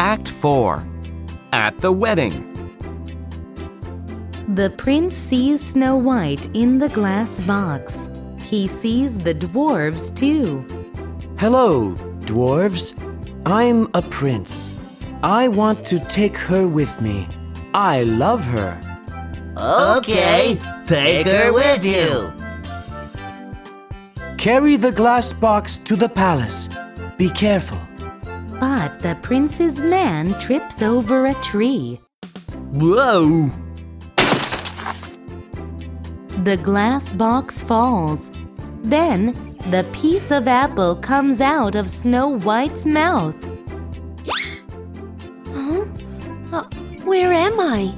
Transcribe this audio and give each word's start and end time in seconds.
Act 0.00 0.28
4 0.28 0.82
At 1.52 1.78
the 1.82 1.92
Wedding. 1.92 2.32
The 4.54 4.70
prince 4.78 5.14
sees 5.14 5.60
Snow 5.60 5.94
White 5.94 6.46
in 6.56 6.78
the 6.78 6.88
glass 6.88 7.38
box. 7.42 8.08
He 8.40 8.66
sees 8.66 9.18
the 9.18 9.34
dwarves 9.34 10.08
too. 10.16 10.64
Hello, 11.38 11.92
dwarves. 12.20 12.94
I'm 13.44 13.90
a 13.92 14.00
prince. 14.00 14.72
I 15.22 15.48
want 15.48 15.84
to 15.88 15.98
take 15.98 16.38
her 16.48 16.66
with 16.66 16.98
me. 17.02 17.28
I 17.74 18.04
love 18.04 18.42
her. 18.46 18.80
Okay, 19.58 20.56
take 20.86 21.26
her 21.26 21.52
with 21.52 21.84
you. 21.84 22.32
Carry 24.38 24.76
the 24.76 24.92
glass 24.92 25.34
box 25.34 25.76
to 25.76 25.94
the 25.94 26.08
palace. 26.08 26.70
Be 27.18 27.28
careful. 27.28 27.89
But 28.60 29.00
the 29.00 29.16
prince's 29.22 29.80
man 29.80 30.38
trips 30.38 30.82
over 30.82 31.26
a 31.26 31.34
tree. 31.42 31.98
Whoa! 32.72 33.50
The 36.44 36.58
glass 36.62 37.10
box 37.10 37.62
falls. 37.62 38.30
Then 38.82 39.56
the 39.70 39.86
piece 39.94 40.30
of 40.30 40.46
apple 40.46 40.96
comes 40.96 41.40
out 41.40 41.74
of 41.74 41.88
Snow 41.88 42.38
White's 42.38 42.84
mouth. 42.84 43.36
Huh? 45.46 45.86
Uh, 46.52 46.64
where 47.04 47.32
am 47.32 47.58
I? 47.58 47.94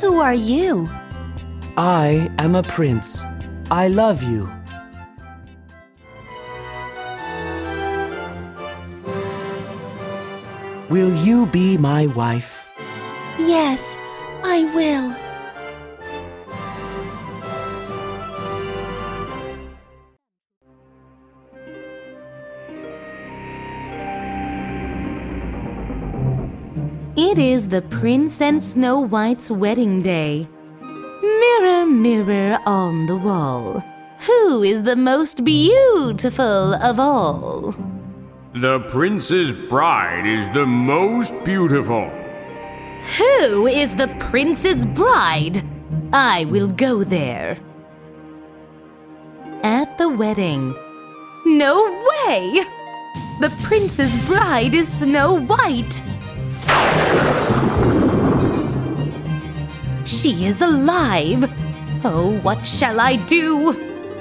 Who 0.00 0.18
are 0.18 0.34
you? 0.34 0.88
I 1.76 2.30
am 2.38 2.56
a 2.56 2.64
prince. 2.64 3.24
I 3.70 3.86
love 3.88 4.24
you. 4.24 4.50
Will 10.90 11.14
you 11.24 11.46
be 11.46 11.78
my 11.78 12.06
wife? 12.08 12.70
Yes, 13.38 13.96
I 14.44 14.64
will. 14.74 15.16
It 27.16 27.38
is 27.38 27.68
the 27.68 27.80
Prince 27.80 28.42
and 28.42 28.62
Snow 28.62 28.98
White's 28.98 29.50
wedding 29.50 30.02
day. 30.02 30.46
Mirror, 30.82 31.86
mirror 31.86 32.58
on 32.66 33.06
the 33.06 33.16
wall, 33.16 33.82
who 34.26 34.62
is 34.62 34.82
the 34.82 34.96
most 34.96 35.44
beautiful 35.44 36.74
of 36.74 37.00
all? 37.00 37.74
The 38.54 38.78
prince's 38.88 39.50
bride 39.68 40.24
is 40.28 40.48
the 40.50 40.64
most 40.64 41.44
beautiful. 41.44 42.08
Who 43.18 43.66
is 43.66 43.96
the 43.96 44.14
prince's 44.20 44.86
bride? 44.86 45.60
I 46.12 46.44
will 46.44 46.68
go 46.68 47.02
there. 47.02 47.58
At 49.64 49.98
the 49.98 50.08
wedding. 50.08 50.72
No 51.44 51.82
way! 51.82 52.62
The 53.40 53.52
prince's 53.64 54.14
bride 54.24 54.76
is 54.76 55.00
Snow 55.00 55.40
White. 55.40 56.04
She 60.06 60.46
is 60.46 60.62
alive. 60.62 61.50
Oh, 62.04 62.38
what 62.44 62.64
shall 62.64 63.00
I 63.00 63.16
do? 63.16 63.74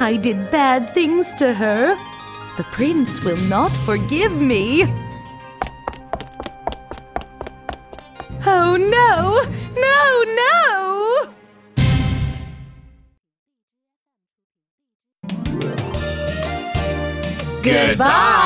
I 0.00 0.16
did 0.16 0.50
bad 0.50 0.94
things 0.94 1.34
to 1.34 1.52
her. 1.52 1.98
The 2.56 2.64
prince 2.70 3.24
will 3.24 3.36
not 3.48 3.76
forgive 3.78 4.40
me. 4.40 4.84
Oh 8.46 8.76
no! 8.76 9.42
No, 9.74 10.24
no! 10.36 11.34
Goodbye. 17.62 18.43